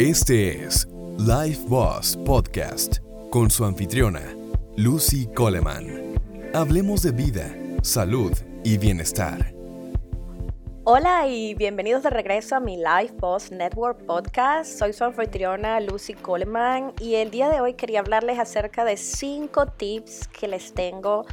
[0.00, 4.22] Este es Life Boss Podcast con su anfitriona,
[4.78, 6.14] Lucy Coleman.
[6.54, 8.32] Hablemos de vida, salud
[8.64, 9.52] y bienestar.
[10.84, 14.78] Hola y bienvenidos de regreso a mi Life Boss Network Podcast.
[14.78, 19.66] Soy su anfitriona Lucy Coleman y el día de hoy quería hablarles acerca de cinco
[19.66, 21.26] tips que les tengo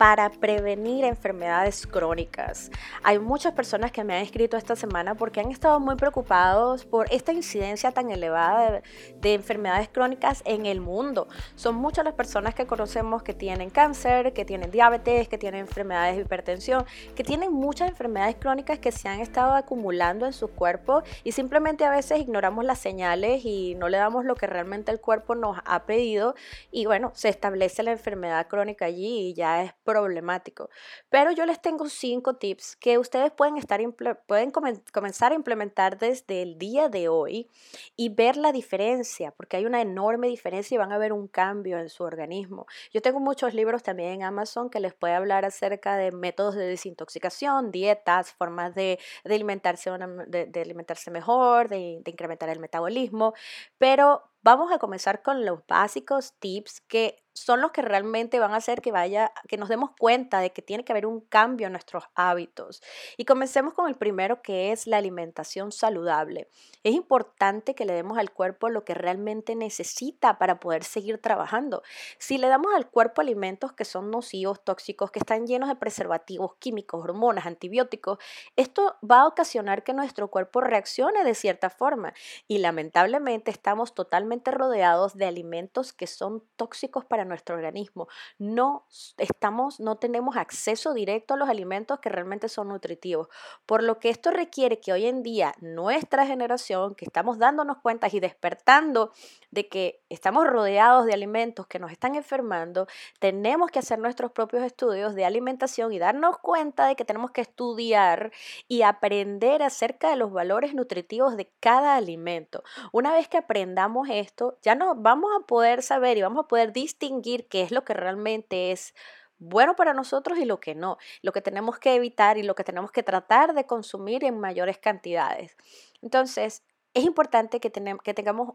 [0.00, 2.70] para prevenir enfermedades crónicas.
[3.02, 7.06] Hay muchas personas que me han escrito esta semana porque han estado muy preocupados por
[7.12, 8.80] esta incidencia tan elevada
[9.20, 11.28] de, enfermedades crónicas en el mundo.
[11.54, 16.16] Son muchas las personas que conocemos que tienen cáncer, que tienen diabetes, que tienen enfermedades
[16.16, 21.02] de hipertensión, que tienen muchas enfermedades crónicas que se han estado acumulando en su cuerpo
[21.24, 24.98] y simplemente a veces ignoramos las señales y no le damos lo que realmente el
[24.98, 26.34] cuerpo nos ha pedido
[26.70, 30.70] y bueno, se establece la enfermedad crónica allí y ya es problemático.
[31.08, 33.80] Pero yo les tengo cinco tips que ustedes pueden, estar,
[34.26, 37.50] pueden comenzar a implementar desde el día de hoy
[37.96, 41.78] y ver la diferencia, porque hay una enorme diferencia y van a ver un cambio
[41.78, 42.66] en su organismo.
[42.92, 46.66] Yo tengo muchos libros también en Amazon que les puede hablar acerca de métodos de
[46.66, 49.90] desintoxicación, dietas, formas de, alimentarse,
[50.28, 53.34] de, alimentarse mejor, de, de incrementar el metabolismo,
[53.78, 58.56] pero vamos a comenzar con los básicos tips que son los que realmente van a
[58.56, 61.72] hacer que vaya, que nos demos cuenta de que tiene que haber un cambio en
[61.72, 62.82] nuestros hábitos.
[63.16, 66.48] Y comencemos con el primero que es la alimentación saludable.
[66.84, 71.82] Es importante que le demos al cuerpo lo que realmente necesita para poder seguir trabajando.
[72.18, 76.56] Si le damos al cuerpo alimentos que son nocivos, tóxicos, que están llenos de preservativos,
[76.58, 78.18] químicos, hormonas, antibióticos,
[78.56, 82.12] esto va a ocasionar que nuestro cuerpo reaccione de cierta forma.
[82.48, 88.08] Y lamentablemente estamos totalmente rodeados de alimentos que son tóxicos para nuestro organismo.
[88.38, 88.84] No
[89.16, 93.28] estamos, no tenemos acceso directo a los alimentos que realmente son nutritivos.
[93.64, 98.08] Por lo que esto requiere que hoy en día nuestra generación, que estamos dándonos cuenta
[98.12, 99.12] y despertando
[99.50, 102.86] de que estamos rodeados de alimentos que nos están enfermando,
[103.18, 107.40] tenemos que hacer nuestros propios estudios de alimentación y darnos cuenta de que tenemos que
[107.40, 108.32] estudiar
[108.68, 112.62] y aprender acerca de los valores nutritivos de cada alimento.
[112.92, 116.72] Una vez que aprendamos esto, ya no vamos a poder saber y vamos a poder
[116.72, 118.94] distinguir qué es lo que realmente es
[119.38, 122.64] bueno para nosotros y lo que no, lo que tenemos que evitar y lo que
[122.64, 125.56] tenemos que tratar de consumir en mayores cantidades.
[126.02, 126.62] Entonces,
[126.94, 128.54] es importante que, que tengamos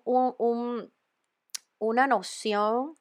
[1.80, 2.96] una noción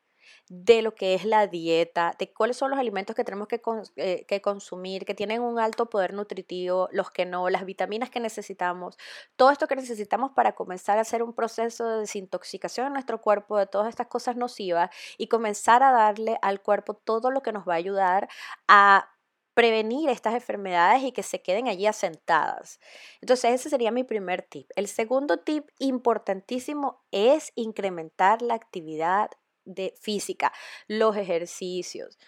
[0.48, 3.60] de lo que es la dieta, de cuáles son los alimentos que tenemos que,
[3.96, 8.20] eh, que, consumir, que tienen un alto poder nutritivo, los que no, las vitaminas que
[8.20, 8.96] necesitamos,
[9.36, 13.58] todo esto que necesitamos para comenzar a hacer un proceso de desintoxicación en nuestro cuerpo
[13.58, 17.66] de todas estas cosas nocivas y comenzar a darle al cuerpo todo lo que nos
[17.68, 18.28] va a ayudar
[18.68, 19.10] a
[19.54, 22.80] prevenir estas enfermedades y que se queden allí asentadas.
[23.20, 24.68] Entonces ese sería mi primer tip.
[24.76, 29.30] El segundo tip importantísimo es incrementar la actividad
[29.64, 30.52] de física,
[30.88, 32.18] los ejercicios.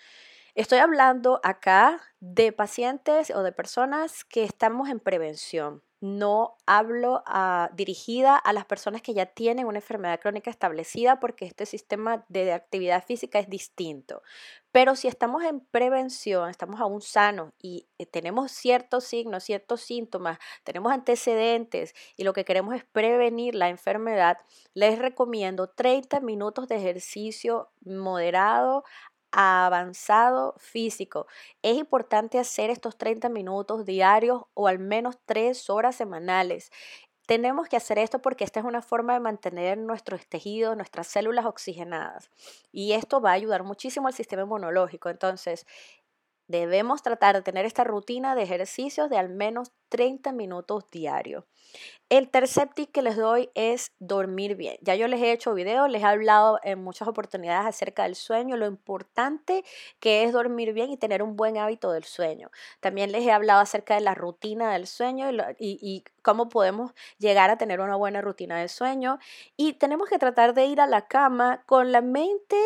[0.55, 5.83] Estoy hablando acá de pacientes o de personas que estamos en prevención.
[6.01, 11.47] No hablo ah, dirigida a las personas que ya tienen una enfermedad crónica establecida porque
[11.47, 14.23] este sistema de actividad física es distinto.
[14.73, 20.39] Pero si estamos en prevención, estamos aún sanos y eh, tenemos ciertos signos, ciertos síntomas,
[20.65, 24.37] tenemos antecedentes y lo que queremos es prevenir la enfermedad,
[24.75, 28.85] les recomiendo 30 minutos de ejercicio moderado
[29.37, 31.27] avanzado físico.
[31.63, 36.71] Es importante hacer estos 30 minutos diarios o al menos 3 horas semanales.
[37.27, 41.45] Tenemos que hacer esto porque esta es una forma de mantener nuestros tejidos, nuestras células
[41.47, 42.31] oxigenadas.
[42.73, 45.09] Y esto va a ayudar muchísimo al sistema inmunológico.
[45.11, 45.67] Entonces,
[46.49, 51.45] debemos tratar de tener esta rutina de ejercicios de al menos 30 minutos diarios.
[52.09, 54.77] El tercer tip que les doy es dormir bien.
[54.81, 58.57] Ya yo les he hecho videos, les he hablado en muchas oportunidades acerca del sueño,
[58.57, 59.65] lo importante
[59.99, 62.51] que es dormir bien y tener un buen hábito del sueño.
[62.79, 67.51] También les he hablado acerca de la rutina del sueño y, y cómo podemos llegar
[67.51, 69.19] a tener una buena rutina de sueño.
[69.57, 72.57] Y tenemos que tratar de ir a la cama con la mente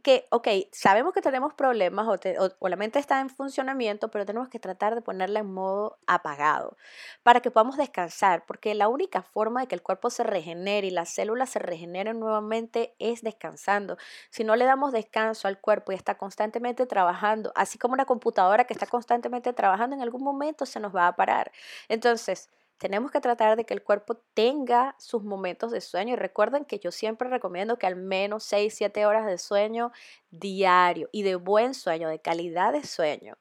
[0.00, 4.58] que, ok, sabemos que tenemos problemas o, la mente está en funcionamiento, pero tenemos que
[4.58, 6.76] tratar de ponerla en modo apagado
[7.22, 10.90] para que podamos descansar, porque la única forma de que el cuerpo se regenere y
[10.90, 13.98] las células se regeneren nuevamente es descansando.
[14.30, 18.64] Si no le damos descanso al cuerpo y está constantemente trabajando, así como una computadora
[18.64, 21.52] que está constantemente trabajando, en algún momento se nos va a parar.
[21.88, 22.48] Entonces,
[22.82, 26.14] tenemos que tratar de que el cuerpo tenga sus momentos de sueño.
[26.14, 29.92] Y recuerden que yo siempre recomiendo que al menos 6, 7 horas de sueño
[30.32, 33.38] diario y de buen sueño, de calidad de sueño.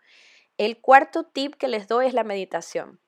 [0.57, 2.99] El cuarto tip que les doy es la meditación.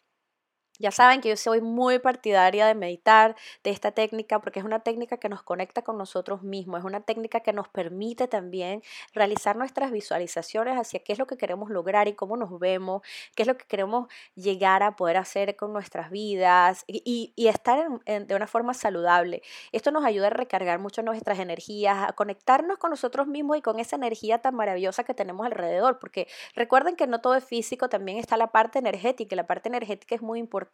[0.83, 4.81] Ya saben que yo soy muy partidaria de meditar, de esta técnica, porque es una
[4.81, 8.83] técnica que nos conecta con nosotros mismos, es una técnica que nos permite también
[9.13, 13.01] realizar nuestras visualizaciones hacia qué es lo que queremos lograr y cómo nos vemos,
[13.33, 18.35] qué es lo que queremos llegar a poder hacer con nuestras vidas y, estar de
[18.35, 19.41] una forma saludable.
[19.71, 23.79] Esto nos ayuda a recargar mucho nuestras energías, a conectarnos con nosotros mismos y con
[23.79, 28.17] esa energía tan maravillosa que tenemos alrededor, porque recuerden que no todo es físico, también
[28.17, 30.72] está la parte energética y la parte energética es muy importante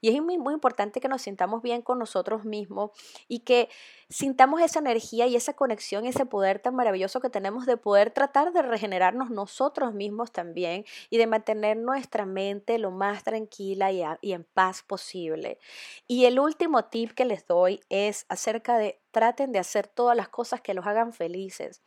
[0.00, 2.90] y es muy, importante que nos sintamos bien con nosotros mismos
[3.28, 3.68] y que
[4.08, 8.52] sintamos esa energía y esa conexión, ese poder tan maravilloso que tenemos de poder tratar
[8.52, 14.32] de regenerarnos nosotros mismos también y de mantener nuestra mente lo más tranquila y, y
[14.32, 15.58] en paz posible.
[16.06, 20.28] Y el último tip que les doy es acerca de traten de hacer todas las
[20.28, 21.82] cosas que los hagan felices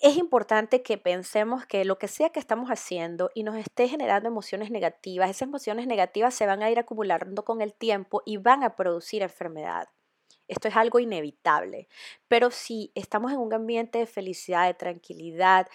[0.00, 4.28] es importante que pensemos que lo que sea que estamos haciendo y nos esté generando
[4.28, 8.62] emociones negativas, esas emociones negativas se van a ir acumulando con el tiempo y van
[8.62, 9.88] a producir enfermedad.
[10.46, 11.88] Esto es algo inevitable.
[12.28, 15.68] Pero si estamos en un ambiente de felicidad, de tranquilidad,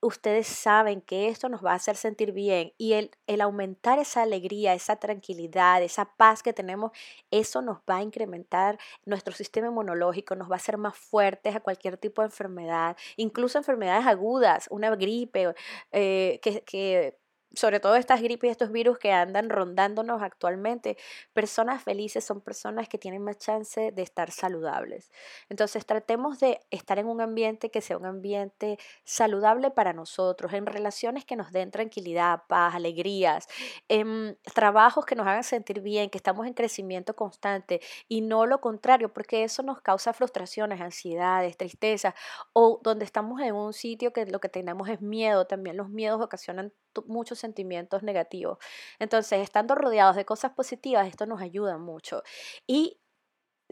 [0.00, 4.22] ustedes saben que esto nos va a hacer sentir bien y el, el, aumentar esa
[4.22, 6.92] alegría, esa tranquilidad, esa paz que tenemos,
[7.30, 11.60] eso nos va a incrementar nuestro sistema inmunológico, nos va a hacer más fuertes a
[11.60, 15.54] cualquier tipo de enfermedad, incluso enfermedades agudas, una gripe
[15.92, 17.18] eh, que, que
[17.56, 20.96] sobre todo estas gripes y estos virus que andan rondándonos actualmente,
[21.32, 25.10] personas felices son personas que tienen más chance de estar saludables.
[25.48, 30.66] Entonces tratemos de estar en un ambiente que sea un ambiente saludable para nosotros, en
[30.66, 33.48] relaciones que nos den tranquilidad, paz, alegrías,
[33.88, 38.60] en trabajos que nos hagan sentir bien, que estamos en crecimiento constante y no lo
[38.60, 42.14] contrario, porque eso nos causa frustraciones, ansiedades, tristeza
[42.52, 46.20] o donde estamos en un sitio que lo que tenemos es miedo, también los miedos
[46.20, 46.72] ocasionan
[47.06, 48.58] muchos sentimientos negativos.
[48.98, 52.22] Entonces, estando rodeados de cosas positivas, esto nos ayuda mucho.
[52.66, 53.00] Y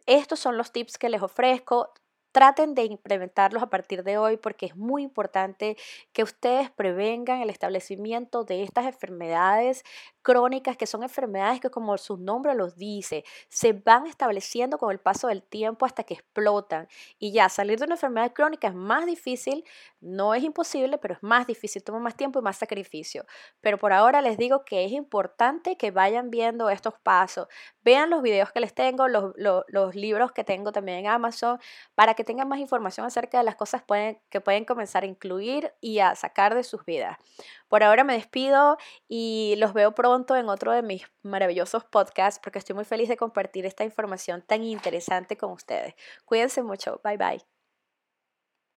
[0.06, 1.92] estos son los tips que les ofrezco.
[2.34, 5.76] Traten de implementarlos a partir de hoy porque es muy importante
[6.12, 9.84] que ustedes prevengan el establecimiento de estas enfermedades
[10.24, 14.98] crónicas, que son enfermedades que como su nombre los dice, se van estableciendo con el
[14.98, 16.88] paso del tiempo hasta que explotan.
[17.20, 19.64] Y ya salir de una enfermedad crónica es más difícil,
[20.00, 23.26] no es imposible, pero es más difícil, toma más tiempo y más sacrificio.
[23.60, 27.46] Pero por ahora les digo que es importante que vayan viendo estos pasos,
[27.82, 31.60] vean los videos que les tengo, los, los, libros que tengo también en Amazon,
[31.94, 36.00] para tengan más información acerca de las cosas pueden, que pueden comenzar a incluir y
[36.00, 37.18] a sacar de sus vidas.
[37.68, 38.76] Por ahora me despido
[39.08, 43.16] y los veo pronto en otro de mis maravillosos podcasts porque estoy muy feliz de
[43.16, 45.94] compartir esta información tan interesante con ustedes.
[46.24, 47.00] Cuídense mucho.
[47.04, 47.53] Bye bye.